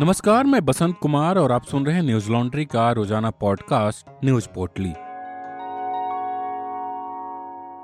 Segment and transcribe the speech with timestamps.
[0.00, 4.48] नमस्कार, मैं बसंत कुमार और आप सुन रहे हैं न्यूज़ लॉन्ड्री का रोज़ाना पॉडकास्ट, न्यूज़
[4.48, 4.90] पोर्टली।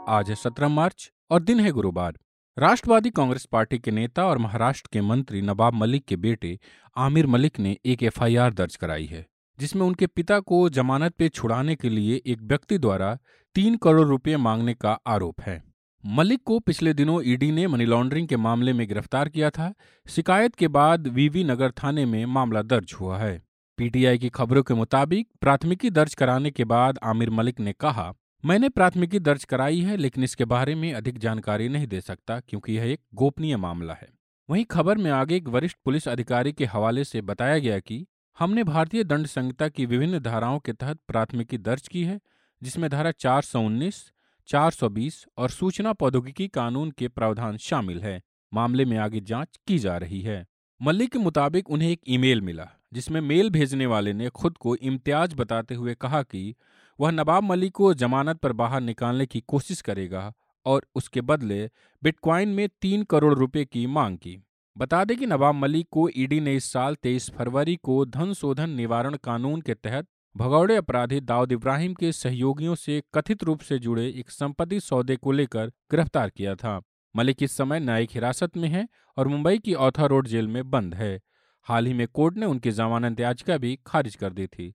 [0.09, 2.19] आज है सत्रह मार्च और दिन है गुरुवार।
[2.57, 6.59] राष्ट्रवादी कांग्रेस पार्टी के नेता और महाराष्ट्र के मंत्री नवाब मलिक के बेटे
[6.97, 9.25] आमिर मलिक ने एक एफआईआर दर्ज कराई है,
[9.59, 13.17] जिसमें उनके पिता को जमानत पे छुड़ाने के लिए एक व्यक्ति द्वारा
[13.55, 15.63] तीन करोड़ रुपए मांगने का आरोप है।
[16.07, 19.73] मलिक को पिछले दिनों ईडी ने मनी लॉन्ड्रिंग के मामले में गिरफ़्तार किया था।
[20.07, 23.43] शिकायत के बाद वीवी नगर थाने में मामला दर्ज हुआ है।
[23.79, 28.13] पीटीआई की खबरों के मुताबिक प्राथमिकी दर्ज कराने के बाद आमिर मलिक ने कहा,
[28.45, 32.73] मैंने प्राथमिकी दर्ज कराई है, लेकिन इसके बारे में अधिक जानकारी नहीं दे सकता, क्योंकि
[32.73, 34.09] यह एक गोपनीय मामला है।
[34.49, 38.07] वहीं खबर में आगे एक वरिष्ठ पुलिस अधिकारी के हवाले से बताया गया कि
[38.39, 42.21] हमने भारतीय दंड संहिता की विभिन्न धाराओं के तहत प्राथमिकी दर्ज की है,
[42.63, 44.13] जिसमें धारा चार सौ उन्नीस
[44.47, 48.23] 420 और सूचना प्रौद्योगिकी कानून के प्रावधान शामिल है।
[48.55, 50.47] मामले में आगे जाँच की जा रही है।
[50.83, 55.35] मल्लिक के मुताबिक उन्हें एक ईमेल मिला, जिसमें मेल भेजने वाले ने खुद को इम्तियाज़
[55.35, 56.55] बताते हुए कहा कि
[57.01, 60.33] वह नवाब मलिक को जमानत पर बाहर निकालने की कोशिश करेगा
[60.67, 61.71] और उसके बदले
[62.03, 64.43] बिटकॉइन में तीन करोड़ रुपए की मांग की।
[64.79, 68.71] बता दें कि नवाब मलिक को ईडी ने इस साल 23 फरवरी को धन शोधन
[68.71, 74.09] निवारण कानून के तहत भगौड़े अपराधी दाऊद इब्राहिम के सहयोगियों से कथित रूप से जुड़े
[74.09, 76.83] एक संपत्ति सौदे को लेकर गिरफ़्तार किया था।
[77.17, 80.95] मलिक इस समय न्यायिक हिरासत में है और मुंबई की औथा रोड जेल में बंद
[80.95, 81.21] है।
[81.63, 84.75] हाल ही में कोर्ट ने उनकी जमानत याचिका भी खारिज कर दी थी।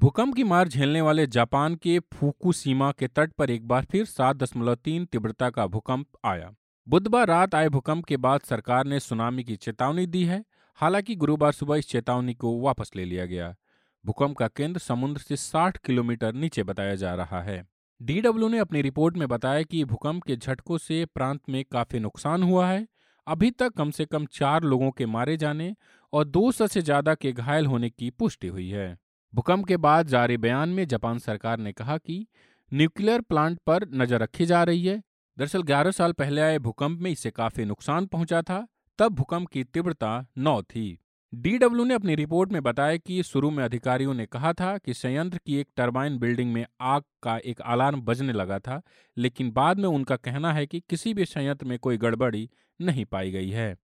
[0.00, 4.36] भूकंप की मार झेलने वाले जापान के फूकुसीमा के तट पर एक बार फिर सात
[4.36, 6.54] दशमलव तीन तीव्रता का भूकंप आया।
[6.88, 11.52] बुधवार रात आए भूकंप के बाद सरकार ने सुनामी की चेतावनी दी है। हालाँकि गुरुवार
[11.52, 13.54] सुबह इस चेतावनी को वापस ले लिया गया।
[14.04, 17.64] भूकंप का केंद्र समुद्र से 60 किलोमीटर नीचे बताया जा रहा है।
[18.00, 22.42] डीडब्ल्यू ने अपनी रिपोर्ट में बताया कि भूकंप के झटकों से प्रांत में काफ़ी नुकसान
[22.42, 22.86] हुआ है।
[23.26, 25.74] अभी तक कम से कम चार लोगों के मारे जाने
[26.12, 28.96] और दो सौ से ज़्यादा के घायल होने की पुष्टि हुई है।
[29.34, 32.26] भूकंप के बाद जारी बयान में जापान सरकार ने कहा कि
[32.72, 35.02] न्यूक्लियर प्लांट पर नज़र रखी जा रही है।
[35.38, 38.66] दरअसल 11 साल पहले आए भूकंप में इससे काफ़ी नुकसान पहुँचा था।
[38.98, 40.98] तब भूकंप की तीव्रता नौ थी।
[41.34, 45.38] डीडब्ल्यू ने अपनी रिपोर्ट में बताया कि शुरू में अधिकारियों ने कहा था कि संयंत्र
[45.46, 48.82] की एक टरबाइन बिल्डिंग में आग का एक अलार्म बजने लगा था,
[49.16, 53.30] लेकिन बाद में उनका कहना है कि किसी भी संयंत्र में कोई गड़बड़ी नहीं पाई
[53.30, 53.76] गई है।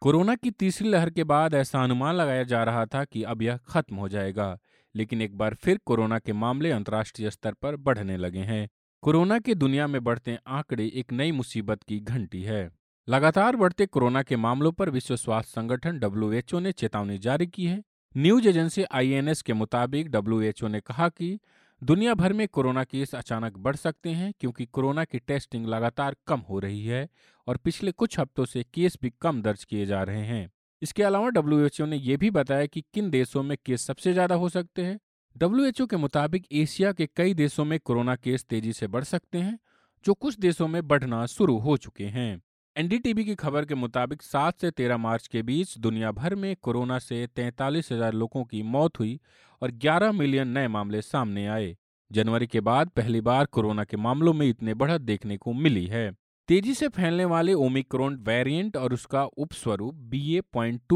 [0.00, 3.56] कोरोना की तीसरी लहर के बाद ऐसा अनुमान लगाया जा रहा था कि अब यह
[3.56, 4.58] खत्म हो जाएगा,
[4.94, 8.68] लेकिन एक बार फिर कोरोना के मामले अंतर्राष्ट्रीय स्तर पर बढ़ने लगे हैं।
[9.02, 12.77] कोरोना की दुनिया में बढ़ते आंकड़े एक नई मुसीबत की घंटी है।
[13.08, 17.82] लगातार बढ़ते कोरोना के मामलों पर विश्व स्वास्थ्य संगठन डब्ल्यूएचओ ने चेतावनी जारी की है।
[18.14, 21.38] न्यूज़ एजेंसी आईएनएस के मुताबिक डब्ल्यूएचओ ने कहा कि
[21.82, 26.40] दुनिया भर में कोरोना केस अचानक बढ़ सकते हैं क्योंकि कोरोना की टेस्टिंग लगातार कम
[26.40, 27.08] हो रही है
[27.46, 30.50] और पिछले कुछ हफ्तों से केस भी कम दर्ज किए जा रहे हैं।
[30.82, 34.48] इसके अलावा डब्ल्यूएचओ ने यह भी बताया कि किन देशों में केस सबसे ज़्यादा हो
[34.48, 34.98] सकते हैं?
[35.36, 39.58] डब्ल्यूएचओ के मुताबिक एशिया के कई देशों में कोरोना केस तेज़ी से बढ़ सकते हैं,
[40.04, 42.40] जो कुछ देशों में बढ़ना शुरू हो चुके हैं।
[42.78, 46.98] एनडीटीवी की खबर के मुताबिक 7 से 13 मार्च के बीच दुनिया भर में कोरोना
[46.98, 49.18] से तैंतालीस हज़ार लोगों की मौत हुई
[49.62, 51.76] और 11 मिलियन नए मामले सामने आए।
[52.12, 56.10] जनवरी के बाद पहली बार कोरोना के मामलों में इतने बढ़त देखने को मिली है।
[56.48, 60.42] तेज़ी से फैलने वाले ओमिक्रोन वेरिएंट और उसका उपस्वरूप बी ए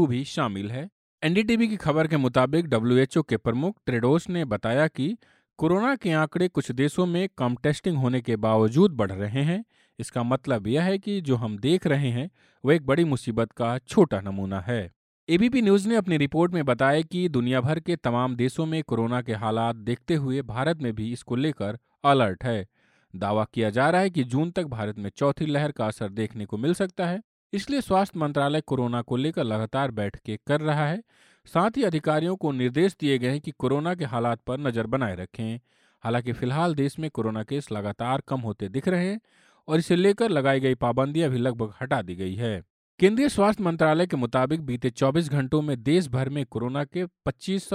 [0.07, 0.89] भी शामिल है।
[1.23, 5.15] एनडीटीवी की खबर के मुताबिक डब्ल्यूएचओ के प्रमुख ट्रेडोस ने बताया कि
[5.59, 9.63] कोरोना के आंकड़े कुछ देशों में कम टेस्टिंग होने के बावजूद बढ़ रहे हैं।
[9.99, 12.29] इसका मतलब यह है कि जो हम देख रहे हैं
[12.63, 14.91] वह एक बड़ी मुसीबत का छोटा नमूना है।
[15.29, 19.21] एबीपी न्यूज़ ने अपनी रिपोर्ट में बताया कि दुनिया भर के तमाम देशों में कोरोना
[19.21, 22.65] के हालात देखते हुए भारत में भी इसको लेकर अलर्ट है।
[23.13, 26.45] दावा किया जा रहा है कि जून तक भारत में चौथी लहर का असर देखने
[26.45, 27.21] को मिल सकता है,
[27.53, 31.01] इसलिए स्वास्थ्य मंत्रालय कोरोना को लेकर लगातार बैठकें कर रहा है।
[31.47, 35.15] साथ ही अधिकारियों को निर्देश दिए गए हैं कि कोरोना के हालात पर नज़र बनाए
[35.15, 35.59] रखें।
[36.03, 39.19] हालाँकि फ़िलहाल देश में कोरोना केस लगातार कम होते दिख रहे हैं
[39.67, 42.61] और इसे लेकर लगाई गई पाबंदियाँ भी लगभग हटा दी गई है।
[42.99, 47.69] केंद्रीय स्वास्थ्य मंत्रालय के मुताबिक बीते 24 घंटों में देश भर में कोरोना के पच्चीस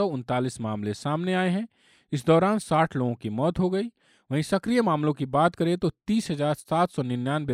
[0.61, 1.69] मामले सामने आए हैं।
[2.13, 3.91] इस दौरान 60 लोगों की मौत हो गई।
[4.31, 6.31] वहीं सक्रिय मामलों की बात करें तो तीस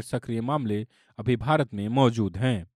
[0.03, 0.87] सक्रिय मामले
[1.19, 2.67] अभी भारत में मौजूद हैं।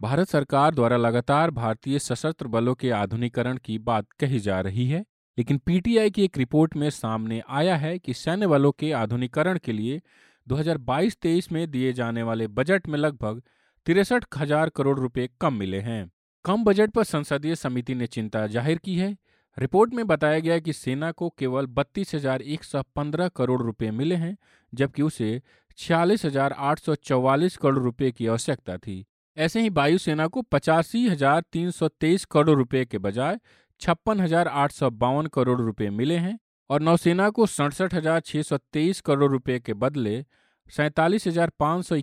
[0.00, 5.04] भारत सरकार द्वारा लगातार भारतीय सशस्त्र बलों के आधुनिकरण की बात कही जा रही है।
[5.38, 9.72] लेकिन पीटीआई की एक रिपोर्ट में सामने आया है कि सैन्य बलों के आधुनिकरण के
[9.72, 10.00] लिए
[10.46, 13.42] 2022-23 में दिए जाने वाले बजट में लगभग
[13.86, 16.10] तिरसठ हज़ार करोड़ रुपए कम मिले हैं।
[16.44, 19.16] कम बजट पर संसदीय समिति ने चिंता ज़ाहिर की है।
[19.56, 23.90] रिपोर्ट में बताया गया कि सेना को केवल बत्तीस हज़ार एक सौ पंद्रह करोड़ रुपए
[23.90, 24.36] मिले हैं,
[24.72, 25.40] जबकि उसे
[25.78, 29.04] छियालीस हज़ार आठ सौ चौवालीस करोड़ रुपए की आवश्यकता थी।
[29.36, 33.38] ऐसे ही वायुसेना को पचासी हज़ार तीन सौ तेईस करोड़ रुपए के बजाय
[33.80, 36.38] छप्पन हज़ार आठ सौ बावन करोड़ रुपए मिले हैं
[36.70, 40.24] और नौसेना को सड़सठ हज़ार सौ तेईस करोड़ रुपए के बदले
[40.70, 41.96] सैंतालीस हज़ार पाँच सौ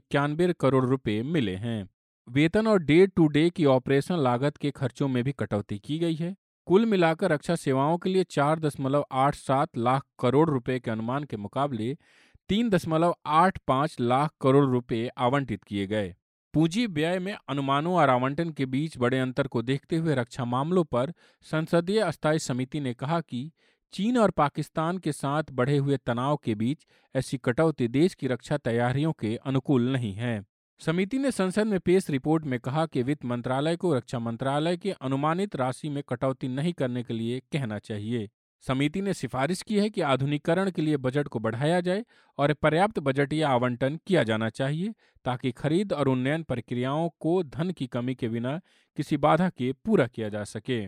[0.59, 1.87] करोड़ रुपए मिले हैं।
[2.27, 6.15] वेतन और डे टू डे की ऑपरेशन लागत के खर्चों में भी कटौती की गई
[6.15, 6.35] है।
[6.67, 11.23] कुल मिलाकर रक्षा सेवाओं के लिए चार दशमलव आठ सात लाख करोड़ रुपए के अनुमान
[11.23, 11.95] के मुकाबले
[12.49, 16.13] तीन दशमलव आठ पाँच लाख करोड़ रुपए आवंटित किए गए।
[16.55, 20.83] पूंजी व्यय में अनुमानों और आवंटन के बीच बड़े अंतर को देखते हुए रक्षा मामलों
[20.83, 21.11] पर
[21.45, 23.51] संसदीय अस्थायी समिति ने कहा कि
[23.93, 26.85] चीन और पाकिस्तान के साथ बढ़े हुए तनाव के बीच
[27.15, 30.45] ऐसी कटौती देश की रक्षा तैयारियों के अनुकूल नहीं है।
[30.79, 34.91] समिति ने संसद में पेश रिपोर्ट में कहा कि वित्त मंत्रालय को रक्षा मंत्रालय के
[34.91, 38.29] अनुमानित राशि में कटौती नहीं करने के लिए कहना चाहिए।
[38.67, 42.05] समिति ने सिफारिश की है कि आधुनिकीकरण के लिए बजट को बढ़ाया जाए
[42.37, 44.93] और पर्याप्त बजटीय आवंटन किया जाना चाहिए
[45.25, 48.59] ताकि खरीद और उन्नयन प्रक्रियाओं को धन की कमी के बिना
[48.97, 50.85] किसी बाधा के पूरा किया जा सके।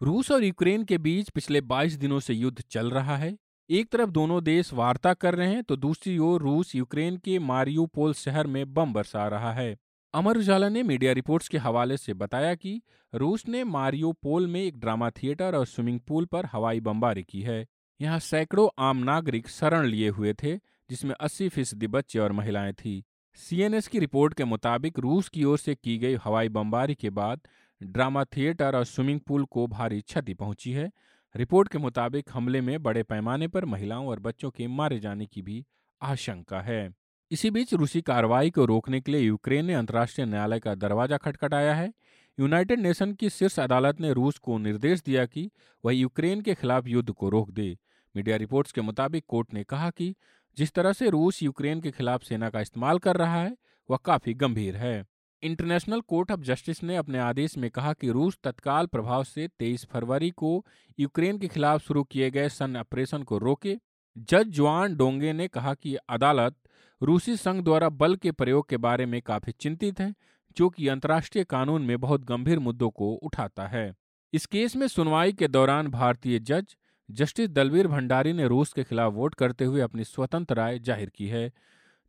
[0.00, 3.36] रूस और यूक्रेन के बीच पिछले 22 दिनों से युद्ध चल रहा है।
[3.70, 8.14] एक तरफ़ दोनों देश वार्ता कर रहे हैं तो दूसरी ओर रूस यूक्रेन के मारियोपोल
[8.14, 9.76] शहर में बम बरसा रहा है।
[10.14, 12.82] अमर उजाला ने मीडिया रिपोर्ट्स के हवाले से बताया कि
[13.14, 17.66] रूस ने मारियोपोल में एक ड्रामा थिएटर और स्विमिंग पूल पर हवाई बमबारी की है।
[18.00, 20.56] यहाँ सैकड़ों आम नागरिक शरण लिए हुए थे,
[20.90, 23.04] जिसमें 80 फ़ीसदी बच्चे और महिलाएँ थी।
[23.34, 27.40] सीएनएस की रिपोर्ट के मुताबिक रूस की ओर से की गई हवाई बमबारी के बाद
[27.82, 30.90] ड्रामा थिएटर और स्विमिंग पूल को भारी क्षति पहुँची है।
[31.36, 35.42] रिपोर्ट के मुताबिक हमले में बड़े पैमाने पर महिलाओं और बच्चों के मारे जाने की
[35.42, 35.66] भी
[36.02, 36.99] आशंका है।
[37.30, 41.74] इसी बीच रूसी कार्रवाई को रोकने के लिए यूक्रेन ने अंतर्राष्ट्रीय न्यायालय का दरवाज़ा खटखटाया
[41.74, 41.92] है।
[42.38, 45.50] यूनाइटेड नेशन की शीर्ष अदालत ने रूस को निर्देश दिया कि
[45.84, 47.76] वह यूक्रेन के खिलाफ युद्ध को रोक दे।
[48.14, 50.14] मीडिया रिपोर्ट्स के मुताबिक कोर्ट ने कहा कि
[50.56, 53.56] जिस तरह से रूस यूक्रेन के खिलाफ सेना का इस्तेमाल कर रहा है,
[53.90, 55.04] वह काफ़ी गंभीर है।
[55.42, 59.84] इंटरनेशनल कोर्ट ऑफ़ जस्टिस ने अपने आदेश में कहा कि रूस तत्काल प्रभाव से 23
[59.84, 60.66] फरवरी को
[60.98, 63.76] यूक्रेन के खिलाफ शुरू किए गए सन ऑपरेशन को रोके।
[64.16, 66.54] जज जुआन डोंगे ने कहा कि अदालत
[67.02, 70.12] रूसी संघ द्वारा बल के प्रयोग के बारे में काफ़ी चिंतित है,
[70.56, 73.92] जो कि अंतर्राष्ट्रीय कानून में बहुत गंभीर मुद्दों को उठाता है।
[74.32, 76.76] इस केस में सुनवाई के दौरान भारतीय जज
[77.08, 81.26] जस्टिस दलवीर भंडारी ने रूस के खिलाफ वोट करते हुए अपनी स्वतंत्र राय ज़ाहिर की
[81.26, 81.50] है।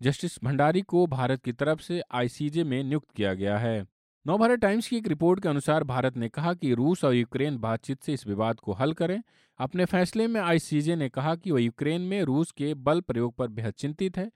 [0.02, 3.82] जस्टिस भंडारी को भारत की तरफ़ से आईसीजे में नियुक्त किया गया है।
[4.26, 8.04] नवभारत टाइम्स की एक रिपोर्ट के अनुसार भारत ने कहा कि रूस और यूक्रेन बातचीत
[8.04, 9.22] से इस विवाद को हल करें।
[9.60, 13.48] अपने फैसले में आईसीजे ने कहा कि वह यूक्रेन में रूस के बल प्रयोग पर
[13.48, 14.30] बेहद चिंतित है।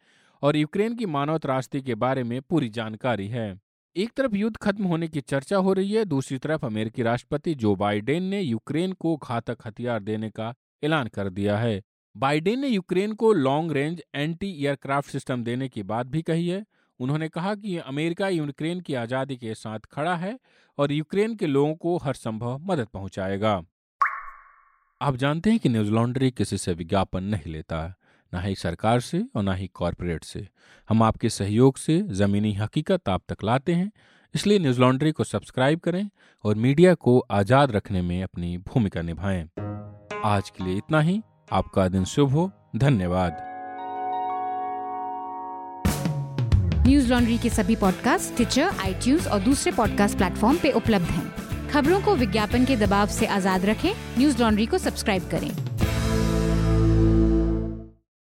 [0.45, 3.59] और यूक्रेन की मानव त्रास्ती के बारे में पूरी जानकारी है।
[3.95, 7.75] एक तरफ़ युद्ध खत्म होने की चर्चा हो रही है, दूसरी तरफ़ अमेरिकी राष्ट्रपति जो
[7.75, 10.53] बाइडेन ने यूक्रेन को घातक हथियार देने का
[10.83, 11.81] ऐलान कर दिया है।
[12.17, 16.65] बाइडेन ने यूक्रेन को long range anti aircraft system देने की बात भी कही है।
[16.99, 20.39] उन्होंने कहा कि अमेरिका यूक्रेन की आज़ादी के साथ खड़ा है
[20.77, 23.61] और यूक्रेन के लोगों को हर संभव मदद पहुंचाएगा।
[25.01, 27.95] आप जानते हैं कि न्यूज़ लॉन्ड्री किसी से विज्ञापन नहीं लेता।
[28.35, 30.47] ना ही सरकार से और ना ही कॉरपोरेट से।
[30.89, 33.91] हम आपके सहयोग से ज़मीनी हकीकत आप तक लाते हैं,
[34.33, 36.09] इसलिए न्यूज़ लॉन्ड्री को सब्सक्राइब करें
[36.43, 39.43] और मीडिया को आज़ाद रखने में अपनी भूमिका निभाएँ।
[40.25, 41.21] आज के लिए इतना ही।
[41.53, 43.37] आपका दिन शुभ हो। धन्यवाद।
[46.87, 52.01] न्यूज़ लॉन्ड्री के सभी पॉडकास्ट ट्विटर आई और दूसरे पॉडकास्ट प्लेटफॉर्म पे उपलब्ध हैं। खबरों
[52.01, 55.64] को विज्ञापन के दबाव से आज़ाद रखें। न्यूज़ लॉन्ड्री को सब्सक्राइब करें।